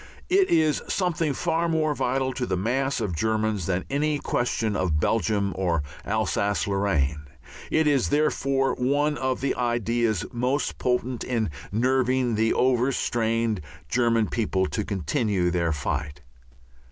[0.31, 4.99] It is something far more vital to the mass of Germans than any question of
[4.99, 7.27] Belgium or Alsace Lorraine.
[7.69, 14.65] It is, therefore, one of the ideas most potent in nerving the overstrained German people
[14.69, 16.21] to continue their fight.